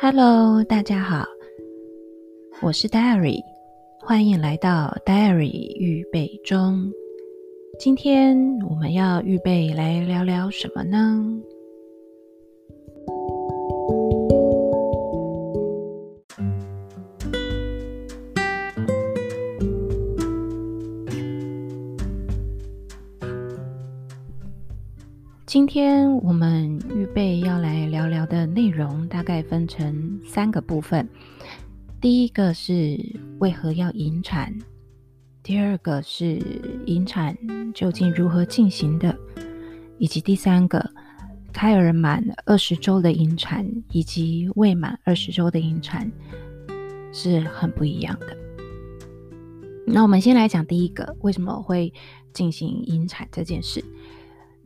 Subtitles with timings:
[0.00, 1.26] Hello，大家好，
[2.62, 3.42] 我是 Diary，
[4.00, 6.88] 欢迎来到 Diary 预备中。
[7.80, 8.38] 今天
[8.70, 11.42] 我们要预备来聊聊什么呢？
[25.44, 27.86] 今天我们预备要来
[28.28, 31.08] 的内容，大概分成三个部分。
[32.00, 32.98] 第一个是
[33.40, 34.56] 为何要引产，
[35.42, 36.40] 第二个是
[36.86, 37.36] 引产
[37.74, 39.18] 究竟如何进行的，
[39.98, 40.90] 以及第三个
[41.52, 46.10] 胎儿满二十周的引产以及未满二十周的引产
[47.12, 48.36] 是很不一样的。
[49.84, 51.92] 那我们先来讲第一个，为什么会
[52.32, 53.82] 进行引产这件事？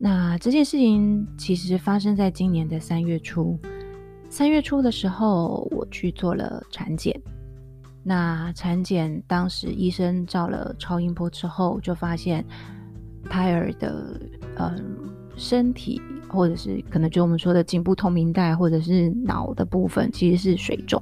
[0.04, 3.56] 那这件事情其实发生在今年的三月初。
[4.28, 7.16] 三月初的时候，我去做了产检。
[8.02, 12.44] 那产检当时医生照了超音波之后，就发现
[13.30, 14.20] 胎儿的
[14.58, 14.74] 嗯
[15.36, 21.00] 身体，或者是可能就我们说的颈部透明带，或者是脑的部分，其实是水肿。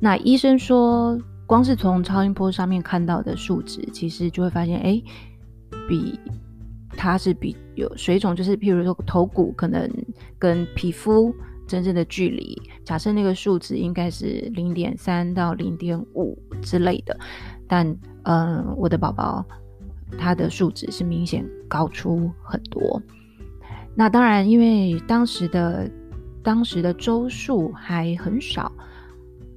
[0.00, 5.02] 那医生说，光是从超音波上面看到的数值，其实就会发现，哎，
[5.86, 6.18] 比。
[7.00, 9.88] 它是比有水肿，就是譬如说头骨可能
[10.36, 11.32] 跟皮肤
[11.64, 17.16] 真正的距离，假设那个数值应该是零点三到零点五之类的，
[17.68, 17.86] 但
[18.24, 19.46] 嗯、我的宝宝
[20.18, 23.00] 他的数值是明显高出很多。
[23.94, 25.88] 那当然，因为当时的
[26.42, 28.72] 当时的周数还很少，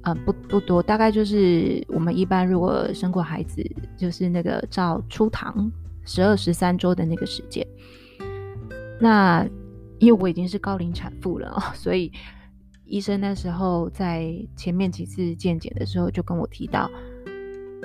[0.02, 5.68] 呃，不不多，大概就是我们一般如果生过孩子，就是那个照初唐。
[6.04, 7.66] 十二十三周的那个时间，
[9.00, 9.46] 那
[9.98, 12.10] 因为我已经是高龄产妇了， 所以
[12.84, 16.90] 医生那时候在前面几次健检的时候就跟我提到，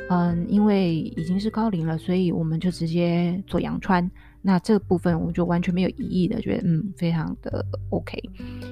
[0.09, 4.09] 嗯，因为已经是高龄了，所以我们就直接做羊穿。
[4.41, 8.17] 那这个部分我就完全没有异议的，觉得嗯非常的 OK。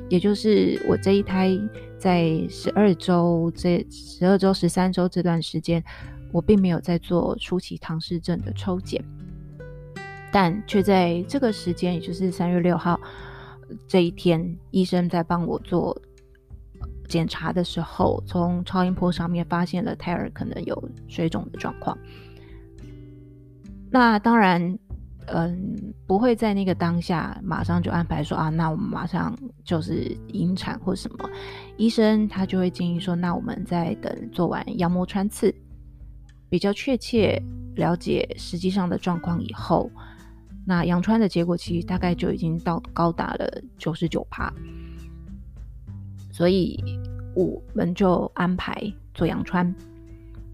[0.10, 1.52] 也就是我这一胎
[2.00, 5.84] 在十二周这十二周十三周这段时间，
[6.32, 9.04] 我并没有在做初期唐氏症的抽检。
[10.36, 13.00] 但却在这个时间，也就是三月六号
[13.88, 15.98] 这一天，医生在帮我做
[17.08, 21.98] 检查的时候，从超音波上面发现了胎儿可能有水肿的状况。
[23.90, 24.78] 那当然，
[25.28, 31.30] 嗯，不会在那个当下马上就安排说啊，那我们马上就是引产或什么。
[31.78, 35.56] 医生他就会建议说，那我们再等做完羊膜穿刺，
[36.50, 37.42] 比较确切
[37.76, 39.90] 了解实际上的状况以后。
[40.66, 44.52] 那羊穿的结果其实大概就已经到高达了九十九趴，
[46.32, 46.84] 所以
[47.36, 48.76] 我们就安排
[49.14, 49.74] 做羊穿。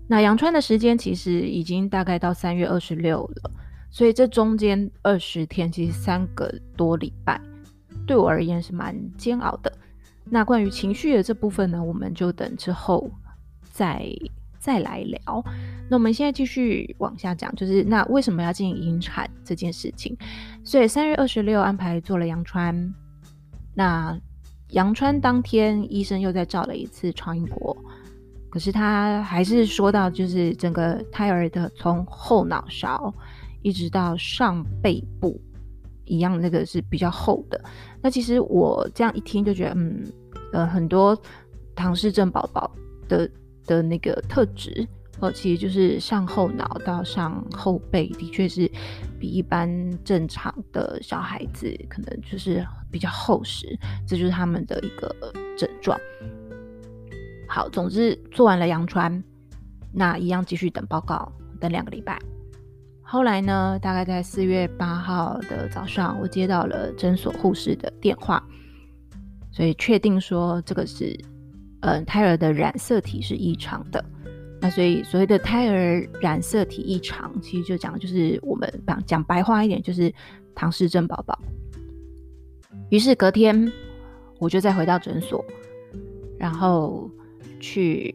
[0.07, 3.51] 那羊穿的时间其实已经大概到三月二十六了，
[3.89, 7.39] 所以这中间二十天其实三个多礼拜，
[8.05, 9.71] 对我而言是蛮煎熬的。
[10.25, 13.09] 那关于情绪的这部分呢，我们就等之后
[13.63, 14.05] 再。
[14.61, 15.43] 再来聊，
[15.89, 20.15] 那我们现在继续往下讲，就是那为什么要进行引产这件事情？
[20.63, 22.93] 所以三月二十六安排做了羊穿，
[23.73, 24.15] 那
[24.69, 27.75] 羊穿当天医生又再照了一次超音波，
[28.51, 33.11] 可是他还是说到，就是整个胎儿的从后脑勺
[33.63, 35.41] 一直到上背部
[36.05, 37.59] 一样，那个是比较厚的。
[37.99, 40.03] 那其实我这样一听就觉得，嗯，
[40.53, 41.19] 呃，很多
[41.75, 42.69] 唐氏症宝宝
[43.09, 43.27] 的。
[43.65, 44.87] 的那个特质，
[45.19, 48.69] 哦，其实就是上后脑到上后背，的确是
[49.19, 49.69] 比一般
[50.03, 53.77] 正常的小孩子可能就是比较厚实，
[54.07, 55.15] 这就是他们的一个
[55.57, 55.99] 症状。
[57.47, 59.23] 好，总之做完了羊穿，
[59.93, 62.19] 那一样继续等报告，等两个礼拜。
[63.01, 68.41] 后来呢，大概在四月八号的早上，我接到了诊所护士的电话，
[69.51, 71.15] 所以确定说这个是。
[71.81, 74.05] 嗯，胎儿的染色体是异常的，
[74.59, 80.13] 那所以所谓的胎儿染色体异常，其实就讲就是我们讲讲白话一点，就是
[80.53, 81.37] 唐氏症宝宝。
[82.89, 83.71] 于是隔天
[84.37, 85.43] 我就再回到诊所，
[86.37, 87.09] 然后
[87.59, 88.13] 去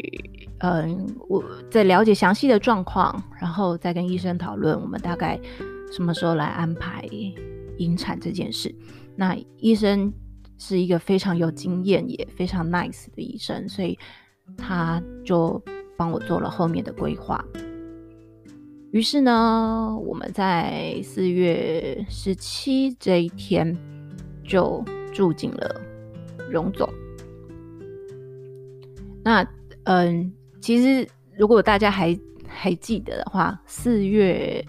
[0.58, 5.40] 嗯，我再了解详细的状况，然后再跟医生讨论我们大概
[5.90, 7.04] 什么时候来安排
[7.78, 8.72] 引产这件事。
[9.16, 10.12] 那医生。
[10.58, 13.98] 是一个非常有经验也非常 nice 的医生，所以
[14.56, 15.62] 他就
[15.96, 17.44] 帮我做了后面的规划。
[18.92, 23.76] 于是呢，我们在四月十七这一天
[24.44, 24.82] 就
[25.12, 25.80] 住进了
[26.50, 26.88] 荣总。
[29.22, 29.46] 那
[29.84, 31.06] 嗯，其实
[31.36, 34.64] 如果大家还还记得的话，四月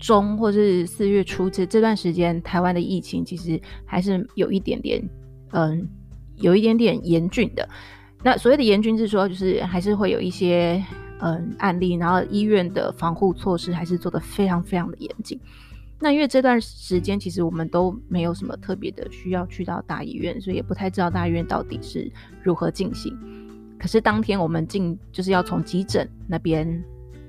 [0.00, 5.00] 中或是四月初这这段时间，台湾的疫情其实还是有一点点
[5.50, 5.88] 嗯，
[6.36, 7.68] 有一点点严峻的。
[8.22, 10.84] 那所谓的严峻是说，就是还是会有一些
[11.20, 15.38] 嗯案例，然后医院的防护措施还是做得非常非常的严谨。
[16.00, 22.10] 那因为这段时间其实我们都没有什么特别的需要去到大医院，所以也不太知道大医院到底是
[22.42, 23.16] 如何进行。
[23.78, 26.82] 可是当天我们进就是要从急诊那边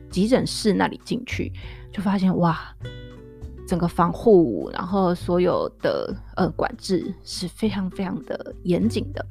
[0.10, 1.52] 急诊室那里进去，
[1.92, 2.60] 就发现哇，
[3.70, 9.26] 整个防护然后所有的呃管制是非常非常的严谨的。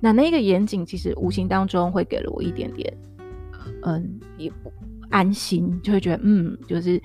[0.00, 2.92] 那那个严谨其实无形当中会给了我一点点
[3.82, 4.72] 嗯也不
[5.10, 7.00] 安心，就会觉得嗯就是。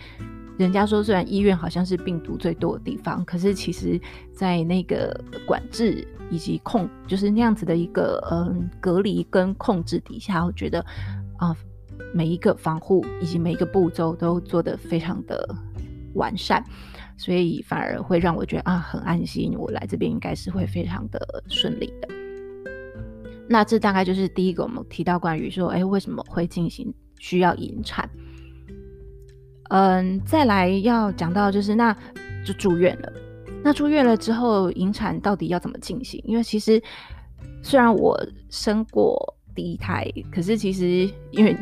[0.58, 4.00] 人家说，虽然医院好像是病毒最多的地方，可是其实，
[4.32, 5.14] 在那个
[5.46, 10.80] 管制以及控，就是那样子的一个嗯隔离跟控制底下，我觉得
[11.36, 11.54] 啊、
[12.14, 15.46] 每一个防护以及每一个步骤都做得非常的
[16.16, 16.64] 完善，
[17.18, 22.10] 所以反而会让我觉得啊很安心，我来这边应该是会非常的顺利的。
[23.48, 28.10] 那这大概就是第一个我们提到关于说，哎，为什么会进行需要引产？
[29.70, 31.96] 嗯，再来要讲到就是，那
[32.46, 33.14] 就住院了。
[33.64, 36.22] 那住院了之后，引产到底要怎么进行？
[36.26, 36.82] 因为其实
[37.64, 38.20] 虽然我
[38.50, 39.18] 生过
[39.56, 41.56] 第一胎，可是其实因为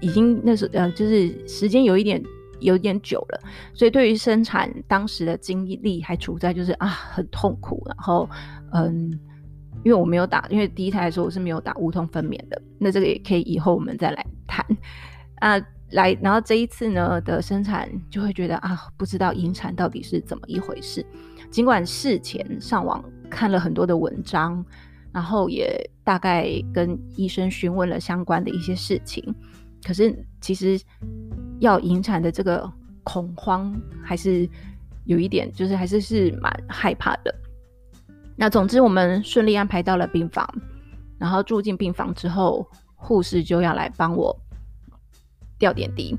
[0.00, 2.22] 已经那时候呃，就是时间有一点
[2.60, 3.40] 有点久了，
[3.74, 7.82] 所以对于生产当时的经历还处在就是啊很痛苦。
[7.86, 8.28] 然后
[8.72, 9.10] 嗯，
[9.84, 12.62] 因为我没有打，因为第一胎的时候我是没有打无痛分娩的。
[12.78, 14.64] 那这个也可以以后我们再来谈
[15.36, 15.60] 啊。
[15.92, 21.04] 来，然后这一次呢的生产就会觉得啊，不知道引产到底是怎么一回事。
[21.50, 24.64] 尽管事前上网看了很多的文章，
[25.10, 29.34] 然后也大概跟医生询问了相关的一些事情，
[29.84, 30.80] 可是其实
[31.58, 32.70] 要引产的这个
[33.02, 34.48] 恐慌还是
[35.04, 37.34] 有一点，就是还是是蛮害怕的。
[38.36, 40.48] 那总之我们顺利安排到了病房，
[41.18, 44.36] 然后住进病房之后，护士就要来帮我。
[45.58, 46.16] 吊点滴，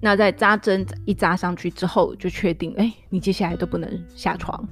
[0.00, 4.66] 那在扎针一扎上去之后，就确定，哎、你接下来都不能下床，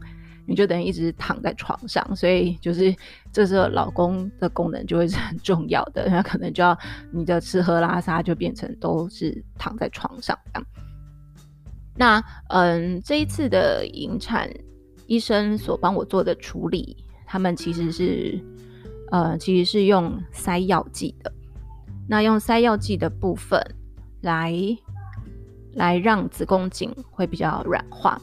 [0.47, 2.95] 你就等于一直躺在床上，所以就是
[3.33, 6.79] 这时候老公的功能就会是很重要的，那可能就要
[7.11, 10.67] 你的吃喝拉撒就变成都是躺在床上这样。
[11.97, 14.51] 那嗯，这一次的引产，
[15.07, 18.39] 医生所帮我做的处理，他们其实是
[19.11, 21.33] 呃，其实是用塞药剂的。
[22.09, 23.59] 那用塞药剂的部分
[24.23, 24.53] 来
[25.73, 28.21] 来让子宫颈会比较软化。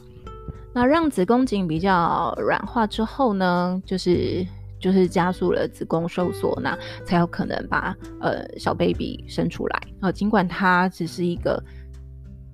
[0.72, 4.46] 那让子宫颈比较软化之后呢，就是
[4.80, 9.82] 就是加速了子宫收缩，那才有可能把呃小 baby 生出来。
[10.00, 11.62] 呃，尽管它只是一个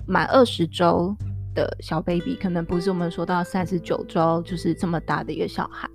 [0.06, 1.16] 满二十周
[1.54, 5.88] 的小 baby，可能不是我们说到三十九周就是这么大的一个小孩。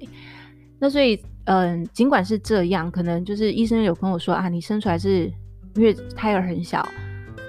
[0.79, 1.23] 那所以。
[1.45, 5.29] 嗯，尽管是这样，可能就是医生有跟我说啊，你生出来是
[5.75, 6.87] 因为胎儿很小，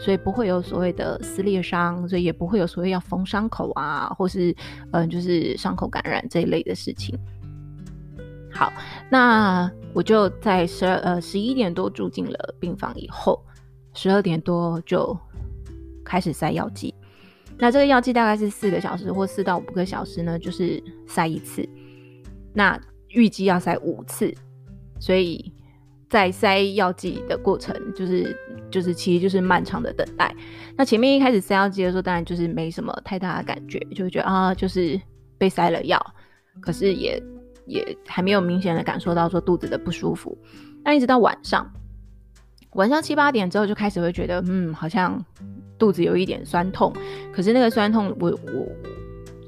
[0.01, 4.55] 所以不会有所谓的撕裂伤，所以也不会有所谓要缝伤口啊，或是
[4.93, 7.19] 嗯，就是伤口感染这一类的事情。
[8.53, 8.73] 好，
[9.11, 13.43] 那我就在十二呃十一点多住进了病房以后，
[13.95, 15.17] 十二点多就
[16.05, 16.95] 开始塞药剂。
[17.57, 21.69] 那这个药剂大概是四个小时或四到五个小时呢，就是塞一次。
[22.53, 24.33] 那预计要塞五次，
[25.01, 25.53] 所以
[26.15, 28.39] 在塞药剂的过程，就是
[28.71, 30.33] 就是其实就是漫长的等待。
[30.77, 35.01] 那前面一开始塞药剂的时候，当然就是没什么太大的感觉，就会觉得啊，就是
[35.37, 36.01] 被塞了药，
[36.61, 37.21] 可是也
[37.67, 40.39] 也还没有明显的感受到说肚子的不舒服。
[40.85, 41.69] 那一直到晚上，
[42.75, 45.21] 晚上七八点之后就开始会觉得，嗯，好像
[45.77, 46.93] 肚子有一点酸痛，
[47.33, 48.69] 可是那个酸痛，我我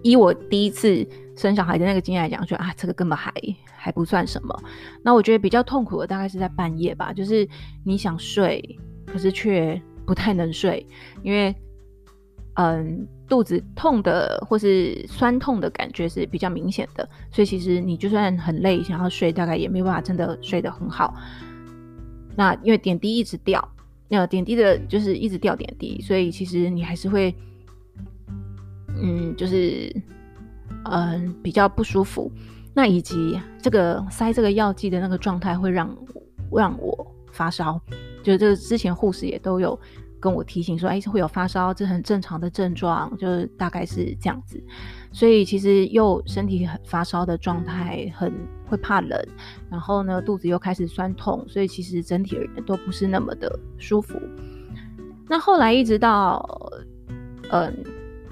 [0.03, 1.07] 依我第一次。
[1.39, 3.31] 生小孩的那个经验来讲，说啊，这个根本还
[3.77, 4.59] 还不算什么。
[5.03, 7.47] 那我觉得比较痛苦的大概是在半夜吧，就是
[7.85, 10.87] 你想睡，可是却不太能睡，
[11.23, 11.55] 因为
[12.55, 21.15] 嗯肚子痛的或是酸痛的感觉是比较明显的，所以其实你就算很累想要睡，大概也没办法真的睡得很好。
[22.35, 23.63] 那因为点滴一直掉，
[24.09, 27.35] 那点滴的就是一直掉点滴，所以其实你还是会
[29.01, 29.95] 嗯就是。
[30.89, 32.31] 嗯，比较不舒服。
[32.73, 35.97] 那以及这个塞这个药剂的那个状态会让
[36.53, 37.81] 让我发烧，
[38.23, 39.77] 就是之前护士也都有
[40.21, 44.63] 跟我提醒说，哎，会有发烧，这很正常的症状，就是大概是这样子。
[45.11, 48.33] 所以其实又身体很发烧的状态，很
[48.69, 49.21] 会怕冷，
[49.69, 54.21] 然后呢，肚子又开始酸痛，所以其实整体而言都不是那么的舒服。
[55.29, 56.71] 那后来一直到，
[57.51, 57.85] 嗯，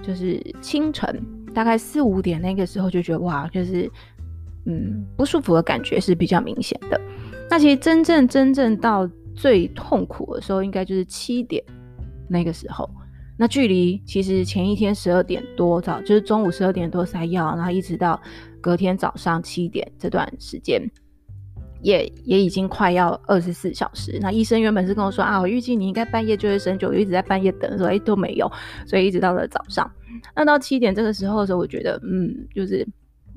[0.06, 1.23] 就是清晨
[1.54, 3.90] 大概四五点那个时候，就觉得哇，就是
[4.66, 7.00] 嗯不舒服的感觉是比较明显的。
[7.50, 11.62] 那其实真正真正到最痛苦的时候，应该就是七点
[12.28, 12.88] 那个时候。
[13.37, 18.20] 那距离其实前一天十二点多早，就是中午十二点多塞药，然后一直到
[18.61, 20.80] 隔天早上七点这段时间，
[21.84, 24.18] 也也已经快要二十四小时。
[24.20, 28.50] 那医生原本是跟我说啊，我预计你应该半夜就会生就，一直在半夜等，说哎都没有，
[28.86, 29.88] 所以一直到了早上。
[30.34, 32.84] 那到七点这个时候的时候，我觉得嗯，就是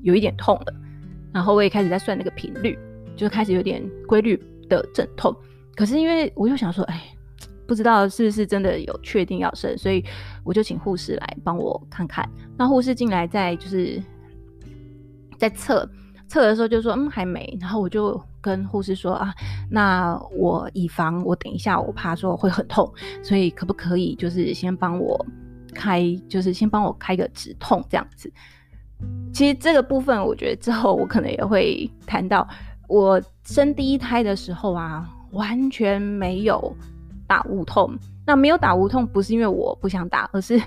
[0.02, 0.74] 有一点痛了，
[1.32, 2.76] 然后我也开始在算那个频率。
[3.18, 5.36] 就开始有点规律的阵痛，
[5.74, 7.02] 可是因为我又想说，哎，
[7.66, 10.04] 不知道是不是真的有确定要生，所以
[10.44, 12.24] 我就请护士来帮我看看。
[12.56, 14.00] 那护士进来在就是
[15.36, 15.84] 在测
[16.28, 17.58] 测的时候就说，嗯，还没。
[17.60, 19.34] 然后我就跟护士说啊，
[19.70, 22.88] 那我以防我等一下我怕说会很痛，
[23.22, 25.26] 所以可不可以就是先帮我
[25.74, 28.30] 开，就是先帮我开个止痛这样子。
[29.32, 32.46] 其实这个部分我觉得之后我可能也会谈到。
[32.88, 36.74] 我生第一胎的时候啊，完全没有
[37.26, 37.94] 打无痛。
[38.24, 40.58] 那没有打无痛，不是因为我不想打，而是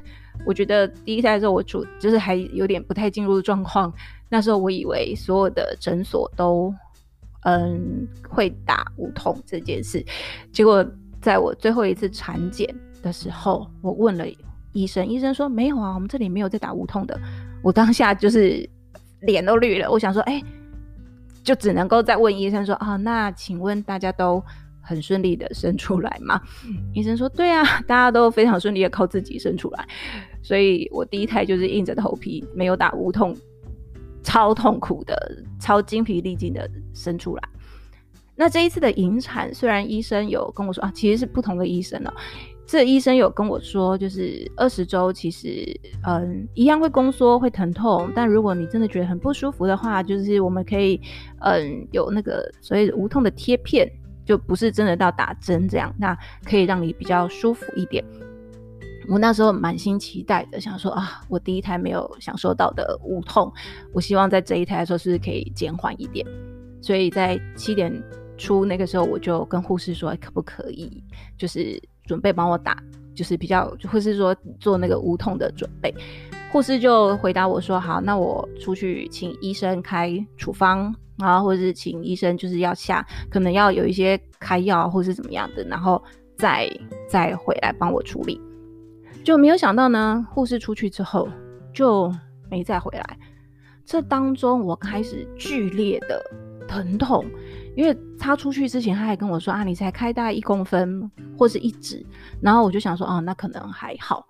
[0.45, 3.91] 我觉得第一胎的时候我主就是还有点不太进入状况。
[4.31, 6.73] 那时候我以为所有的诊所都
[7.43, 10.03] 嗯会打无痛这件事，
[10.53, 10.85] 结果
[11.21, 12.73] 在我最后一次产检
[13.03, 14.25] 的时候，我问了
[14.71, 17.19] 医生，医生说没有啊，我们这里没有在打无痛的。
[17.61, 18.67] 我当下就是
[19.19, 20.41] 脸都绿了，我想说，哎、
[21.43, 24.41] 就只能够再问医生说啊，那请问大家都
[24.81, 26.41] 很顺利的生出来吗？
[26.95, 29.87] 医生说对啊，大家都非常顺利的靠自己生出来，
[30.41, 33.35] 所以我第一胎就是硬着头皮没有打无痛，
[34.23, 35.15] 超痛苦的，
[35.59, 37.43] 超精疲力尽的生出来。
[38.35, 42.11] 那这一次的引产，虽然医生有跟我说啊，其实是不同的医生了、
[42.65, 48.09] 这医生有跟我说，就是二十周其实，嗯，一样会宫缩，会疼痛。
[48.15, 50.99] 但如果你真的觉得很不舒服的话，就是我们可以，
[51.41, 53.87] 嗯，有那个所谓无痛的贴片，
[54.25, 58.03] 就不是真的到打针这样，那可以让你比较舒服一点。
[59.07, 63.51] 我那时候满心期待的想说啊，我第一胎没有享受到的无痛，
[63.93, 66.25] 我希望在这一胎的时候是可以减缓一点。
[66.81, 67.91] 所以在七点
[68.37, 71.03] 出那个时候，我就跟护士说，可不可以，
[71.37, 71.81] 就是。
[72.07, 72.75] 准备帮我打，
[73.15, 75.93] 就是比较，或是说做那个无痛的准备。
[76.51, 86.03] 护士就回答我说：“好，那我出去请医生开处方，然后或者是请医生就是要下，可能要有一些开药或是怎么样的，然后
[86.35, 86.69] 再
[87.07, 88.41] 再回来帮我处理。”
[89.23, 91.27] 就没有想到呢，护士出去之后
[91.73, 92.13] 就
[92.49, 93.17] 没再回来。
[93.85, 96.21] 这当中我开始剧烈的
[96.67, 97.25] 疼痛。
[97.73, 102.05] 因为他出去之前，他还跟我说啊，你才开大概一公分或是一指，
[102.41, 104.27] 然后我就想说，啊，那可能还好，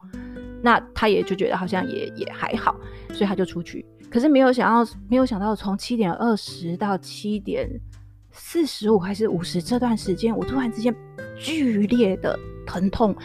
[0.61, 2.75] 那他也就觉得好像也也还好，
[3.09, 3.83] 所以他就出去。
[4.11, 7.67] 可是没有想到，没有想到从七点二十到七点
[8.29, 10.95] 四十五还是五十这段时间，我突然之间
[11.35, 13.15] 剧烈的疼痛，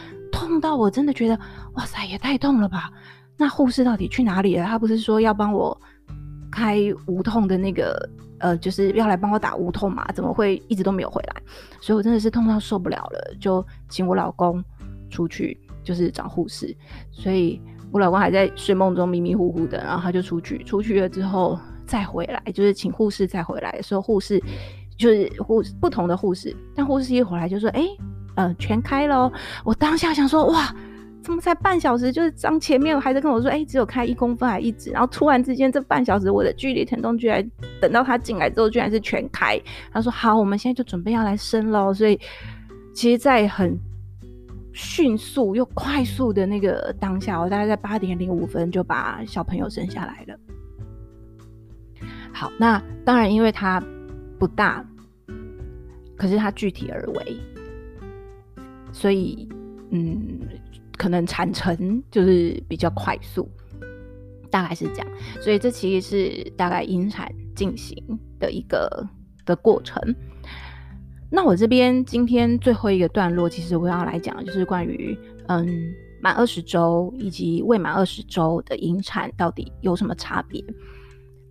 [0.47, 1.39] 痛到我真的觉得，
[1.73, 2.91] 哇塞，也太痛了吧！
[3.37, 4.65] 那护士到底去哪里了？
[4.65, 5.79] 他不是说要帮我
[6.51, 8.09] 开无痛的那个？
[8.39, 11.41] 呃，就是要来帮我打无痛嘛，怎么会一直都没有回来？
[11.81, 14.63] 所以我真的是痛到受不了了，就请我老公
[15.09, 16.71] 出去，就是找护士。
[17.11, 17.59] 所以
[17.91, 24.39] 我老公还在睡梦中迷迷糊糊的，然后他就出去，出去了之后再回来，就是请护士再回来的时候，护士
[24.99, 27.87] 就是护不同的护士，但护士一回来就说：“哎、
[28.37, 29.29] 呃，全开了。”
[29.65, 30.73] 我当下想说：“哇！”
[31.23, 32.09] 怎么才半小时？
[32.09, 37.45] 就是当前面还在跟我说，哎、只有开一公分还一指，然后突然之间这半小时我的剧烈疼痛居然
[37.81, 39.59] 等到他进来之后居然是全开。
[39.91, 41.93] 他说好，我们现在就准备要来生喽。
[41.93, 42.17] 所以
[42.93, 43.77] 其实，在很
[44.71, 50.39] 迅速又快速的那个当下，我大概在八点零五分就把小朋友生下来了。
[52.31, 53.83] 好，那当然因为他
[54.39, 54.81] 不大，
[56.15, 57.37] 可是他具体而为，
[58.97, 59.47] 所以
[59.91, 60.39] 嗯。
[60.97, 63.47] 可能产程就是比较快速，
[64.49, 65.07] 大概是这样，
[65.39, 67.95] 所以这其实是大概引产进行
[68.39, 69.07] 的一个
[69.45, 70.01] 的过程。
[71.29, 75.15] 那我这边今天最后一个段落，其实我要来讲就是关于
[75.49, 75.67] 嗯
[76.19, 80.59] 满二十周以及未满二十周的引产到底有什么差别。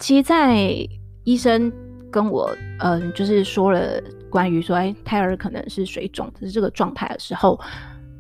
[0.01, 0.85] 其实，在
[1.23, 1.73] 医生
[2.11, 2.51] 跟我
[2.81, 4.03] 嗯就是说了
[4.37, 7.59] 关于说哎胎儿可能是水肿的这个状态的时候。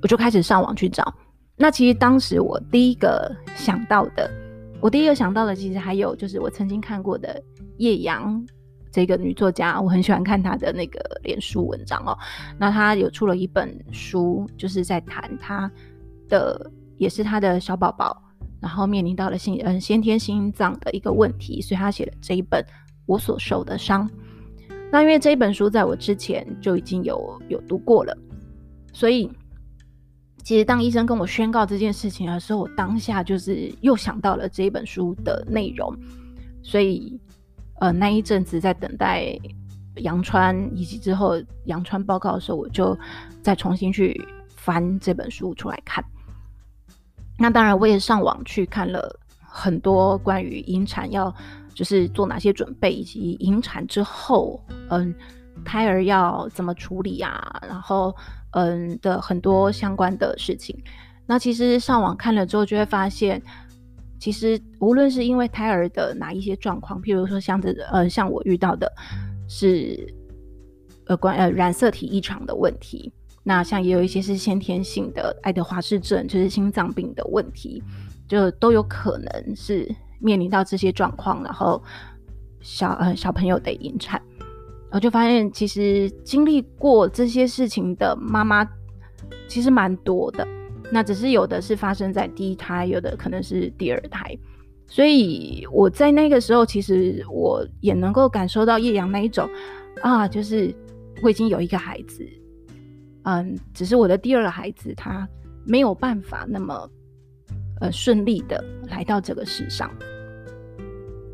[0.02, 1.12] 我就开始上网去找。
[1.56, 4.30] 那其实当时我第一个想到的，
[4.78, 7.42] 我第一个想到的，其实还有就是我曾经看过的
[7.78, 8.44] 叶阳
[8.92, 12.16] 这个女作家，我很喜欢看她的那个脸书文章哦。
[12.58, 15.68] 那她有出了一本书，就是在谈她
[16.28, 18.22] 的，也是她的小宝宝，
[18.60, 22.62] 然后面临到了心嗯先天心脏的一个问题，所以她写了这一本
[23.06, 24.06] 《我所受的伤》。
[24.90, 28.16] 那因为这一本书在我之前就已经有有读过了，
[28.92, 29.30] 所以。
[30.44, 35.92] 其实，当医生跟我宣告这件事情的时候，我当下就是又想到了这一本书的内容，
[36.62, 37.20] 所以，
[37.80, 39.36] 呃，那一阵子在等待
[39.96, 41.32] 杨川以及之后
[41.64, 42.96] 杨川报告的时候，我就
[43.42, 44.24] 再重新去
[44.54, 46.04] 翻这本书出来看。
[47.36, 51.34] 那当然，我也上网去看了很多关于引产要
[51.76, 55.14] 就是做哪些准备，以及引产之后，嗯，
[55.64, 58.12] 胎儿要怎么处理啊，然后。
[58.52, 60.74] 嗯的很多相关的事情，
[61.26, 63.42] 那其实上网看了之后，就会发现，
[64.18, 68.90] 其实无论是因为胎儿的哪一些状况，譬如说像这呃像我遇到的
[69.46, 70.10] 是
[71.04, 77.82] 呃关呃染色体异常的问题，那像也有一些是先天性的爱德华氏症，就是心脏病的问题，
[78.26, 81.82] 就都有可能是面临到这些状况，然后
[82.60, 84.20] 小呃小朋友得引产。
[84.90, 88.66] 我就发现，其实经历过这些事情的妈妈
[89.48, 90.46] 其实蛮多的。
[90.90, 94.38] 那只是有的是发生在第一胎，有的可能是第二胎。
[94.86, 99.50] 所以我在那个时候，其实我也能够感受到叶阳那一种
[100.00, 100.72] 啊，就是
[101.22, 102.24] 我已经有一个孩子，
[103.24, 105.28] 嗯，只是我的第二个孩子他
[105.64, 106.88] 没有办法那么
[107.80, 109.90] 呃顺利的来到这个世上。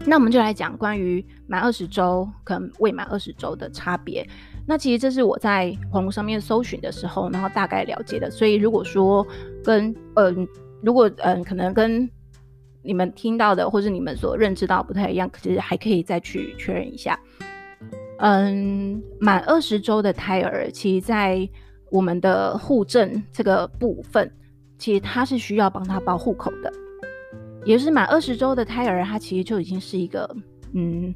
[0.04, 4.28] 那我们就来讲关于满二十周跟未满二十周的差别。
[4.66, 8.30] 那其实这是我在网络上面搜寻的时候，然后大概了解的。
[8.30, 9.24] 所以如果说
[9.62, 10.48] 跟嗯、
[10.82, 12.10] 如果嗯、可能跟
[12.82, 17.16] 你们听到的或者你们所认知到不太一样，其实还可以再去确认一下。
[18.18, 21.48] 嗯，满二十周的胎儿，其实在
[21.92, 24.28] 我们的护证这个部分，
[24.82, 26.72] 其实他是需要帮他报户口的。
[27.64, 30.28] 也是满二十周的胎儿，他其实就已经是一个
[30.74, 31.14] 嗯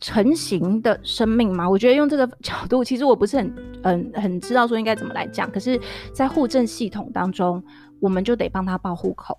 [0.00, 1.68] 成型的生命嘛。
[1.68, 5.50] 我觉得用这个角度，其实我不是很嗯很知道说应该怎么来讲。
[5.50, 5.78] 可是，
[6.14, 7.62] 在户政系统当中，
[8.00, 9.38] 我们就得帮他报户口。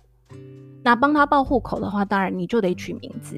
[0.84, 3.36] 那帮他报户口的话，当然你就得取名字，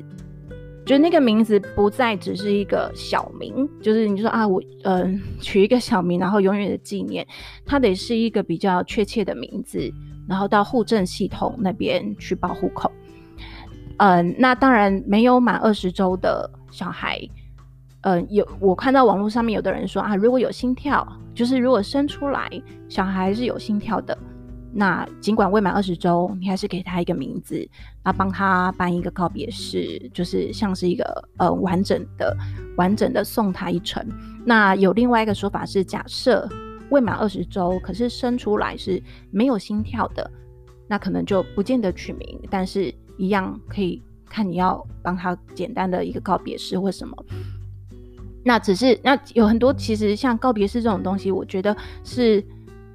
[0.87, 7.27] 就那个名字不再只是一个小名，就是你说啊，我嗯 取一个小名，然后永远的纪念，
[7.67, 9.93] 它得是一个比较确切的名字。
[10.29, 12.91] 然后到户政系统那边去报户口，
[13.99, 17.21] 嗯，那当然没有满二十周的小孩，
[18.01, 22.51] 嗯，有我看到网络上面有的人说啊，如果有心跳，就是如果生出来
[22.89, 24.19] 小孩是有心跳的，
[24.77, 27.67] 那尽管未满二十周，你还是给他一个名字，
[28.05, 32.37] 那帮他办一个告别式，就是像是一个呃完整的、
[32.77, 34.07] 完整的送他一程。
[34.45, 36.49] 那有另外一个说法是，假设。
[36.89, 40.31] 未满二十周，可是生出来是没有心跳的，
[40.87, 47.17] 那可能就不见得取名，但是一样可以看你要帮他简单的一个告别式或什么。
[48.45, 52.41] 那只是那有很多其实像告别式这种东西，我觉得是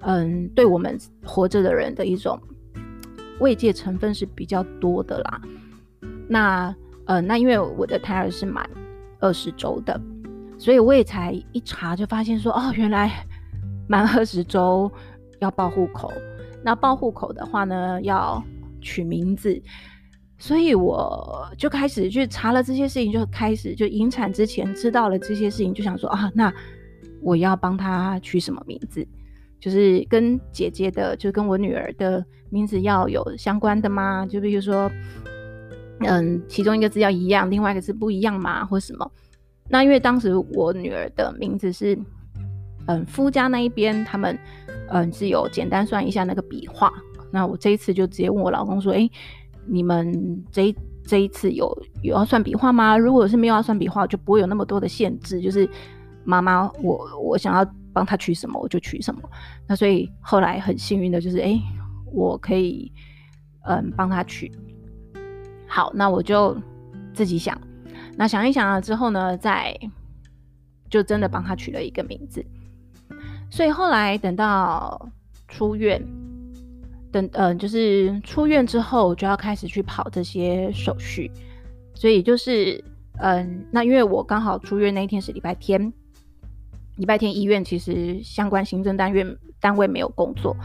[0.02, 2.40] 嗯，对我们活着的人的一种
[3.40, 5.42] 慰藉成分是比较多的啦。
[6.28, 8.70] 那呃，那因为我的胎儿是满
[9.20, 10.00] 二十周的，
[10.58, 13.26] 所以我也才一查就发现说，哦，原来。
[13.90, 14.90] 满二十周
[15.40, 16.14] 要报户口，
[16.64, 18.42] 那报户口的话呢，要
[18.80, 19.62] 取名字，
[20.38, 26.54] 所以我就开始去查了这些事情，就开始就引产之前知道了这些事情，就想说啊，那
[27.22, 29.06] 我要帮他取什么名字？
[29.62, 34.26] 就是跟姐姐的，就跟我女儿的名字要有相关的吗？
[34.26, 34.92] 就比如说，
[36.00, 38.66] 嗯，其中一个字要一样，另外一个字不一样吗？
[38.66, 39.10] 或什么？
[39.70, 41.98] 那因为当时我女儿的名字是。
[42.88, 44.38] 嗯，夫家那一边他们，
[44.90, 46.92] 嗯，是有简单算一下那个笔画。
[47.30, 49.08] 那我这一次就直接问我老公说：“哎、
[49.68, 51.72] 你们这一这一次有
[52.02, 52.98] 有要算笔画吗？
[52.98, 55.40] 如果是没有要算笔画，就不会有那么多的限制。
[55.40, 55.70] 就是
[56.24, 59.22] 妈妈，我我想要帮他取什么，我就取什么。
[59.68, 61.60] 那所以后来很幸运的就是，哎、
[62.12, 62.92] 我可以
[63.68, 64.52] 嗯帮他取。
[65.68, 66.58] 好，那我就
[67.14, 67.60] 自己想，
[68.18, 69.74] 那想一想了之后呢，再
[70.90, 72.46] 就真的帮他取了一个名字。
[73.50, 75.10] 所以后来等到
[75.48, 76.02] 出院，
[77.12, 81.32] 等呃，就是出院之后就要开始去跑这些手续。
[81.94, 82.84] 所以就是
[83.20, 85.94] 嗯，那因为我刚好出院那一天是礼拜天，
[87.02, 90.56] 礼拜天医院其实相关行政单元单位没有工作，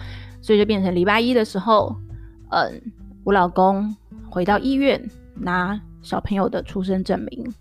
[0.43, 1.97] 所以就变成礼拜一的时候，
[2.51, 2.83] 嗯，
[3.25, 3.97] 我老公
[4.29, 5.03] 回到医院
[5.35, 7.55] 拿小朋友的出生证明，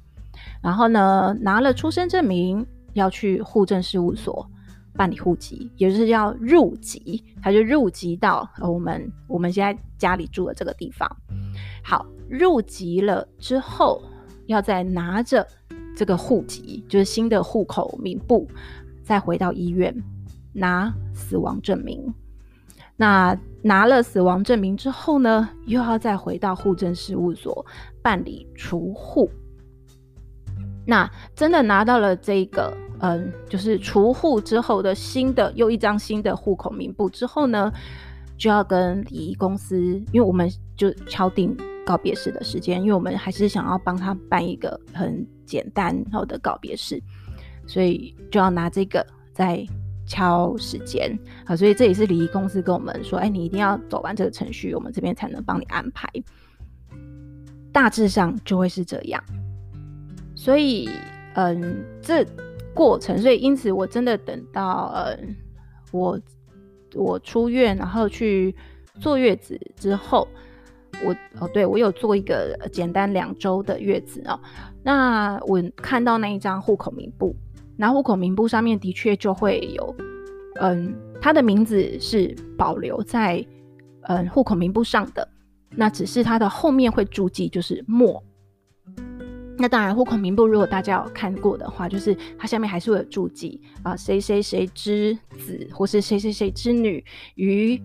[0.61, 4.45] 然后呢，拿了出生证明要去户政事务所
[4.91, 11.09] 办理户籍，也就是要入籍，他就入籍到我们我们现在家里住的这个地方。
[11.81, 14.01] 好，入籍了之后，
[14.47, 15.47] 要再拿着
[15.95, 18.47] 这个户籍，就是新的户口名簿，
[19.03, 19.95] 再回到医院
[20.53, 22.13] 拿死亡证明。
[22.97, 27.65] 那拿了死亡证明之后呢，又要再回到户政事务所
[28.01, 29.29] 办理除户。
[30.85, 37.73] 那真的拿到了这个，嗯，就是除户之后的新的又一张新的户口名簿之后呢，
[38.37, 39.77] 就要跟礼仪公司，
[40.11, 47.01] 因为我们就敲定告别式的时间，因为我们还是想要帮他办一个很简单好的告别式，
[47.67, 49.65] 所以就要拿这个在。
[50.07, 56.07] 敲时间啊，所以这也是礼仪公司跟我们说，哎，你一定要走完这个程序，我们这边才能帮你安排。
[57.73, 59.19] 大致上就会是这样。
[60.35, 60.87] 所以，
[61.33, 62.23] 嗯，这
[62.71, 65.35] 过程，所以因此我真的等到，嗯，
[65.91, 66.19] 我
[66.95, 68.55] 我出院，然后去
[68.99, 70.27] 坐月子之后，
[71.03, 74.39] 我哦，对，我有做一个简单两周的月子哦。
[74.83, 77.35] 那我看到那一张户口名簿。
[77.77, 79.95] 那户口名簿上面的确就会有，
[80.61, 83.45] 嗯，他的名字是保留在
[84.03, 85.27] 嗯户口名簿上的，
[85.71, 88.23] 那只是他的后面会注记就是末。
[89.57, 97.03] 那当然，户口名簿如果大家有看过的话，就是它下面还是会有注记啊，谁谁谁之子或是谁谁谁之女
[97.35, 97.81] 于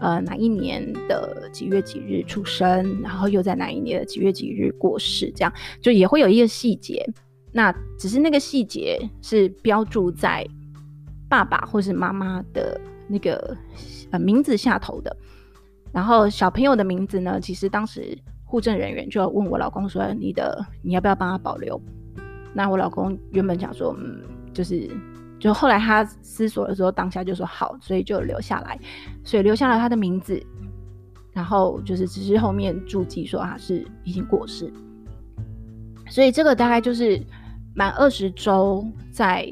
[0.00, 7.08] 呃哪一年的几月几日出生，然后又在哪一年的几月几日过世，这样就也会有一个细节。
[7.52, 10.46] 那只是那个细节是标注在
[11.28, 13.56] 爸爸或是妈妈的那个
[14.10, 15.16] 呃名字下头的，
[15.90, 18.18] 然后小朋友的名字呢，其实当时
[18.54, 21.80] 户政人员就要问我老公说：“你的你要不要帮他保留？”
[22.54, 24.88] 那我老公原本想说：“嗯，就是
[25.40, 28.78] 就后来他思索的时候，当下就说好，所以就留下来，
[29.24, 30.40] 所以留下了他的名字，
[31.32, 34.72] 然后就是只是后面注记说他是已经过世，
[36.08, 37.20] 所以这个大概就是。
[37.76, 39.44] 满二十周，在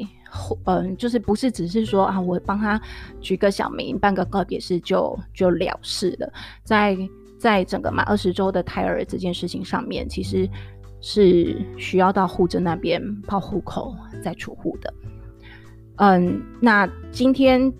[0.66, 2.80] 嗯，就是不是只是说啊，我帮他
[3.20, 6.32] 取个小名，办个告别式就就了事了。
[6.62, 6.96] 在
[7.42, 10.48] 在整个满二十周的胎儿这件事情上面，其实
[11.00, 14.94] 是需要到户政那边报户口再出户的。
[15.96, 17.72] 嗯，那今天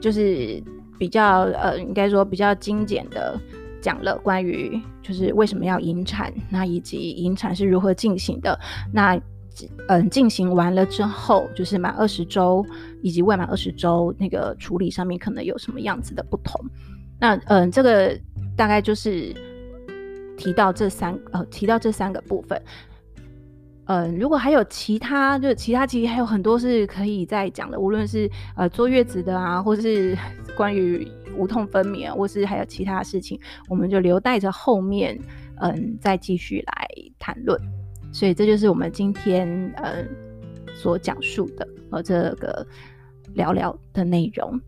[0.00, 0.60] 就是
[0.98, 3.40] 比较呃，应该说比较精简的
[3.80, 8.58] 讲了关于就是为什么要引产，那以及引产是如何进行的。
[8.92, 9.16] 那
[9.86, 12.66] 嗯，进行完了之后，就是满二十周
[13.00, 16.60] 以及未满二十周那个处理上面可能有什么样子的不同？
[17.20, 18.18] 那嗯，这个
[18.56, 19.34] 大概就是
[20.36, 22.60] 提到这三呃，提到这三个部分。
[23.86, 30.16] 嗯，如果还有其他，就其他其实还有很多是可以再讲的，无论是呃坐月子的啊，或是
[30.56, 33.38] 关于无痛分娩，或是还有其他事情，
[33.68, 35.20] 我们就留待着后面
[35.60, 36.88] 嗯再继续来
[37.18, 37.60] 谈论。
[38.10, 40.02] 所以这就是我们今天呃
[40.74, 42.66] 所讲述的呃这个
[43.34, 44.58] 聊聊的内容。